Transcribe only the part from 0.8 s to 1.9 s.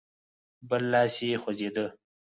لاس يې خوځېده.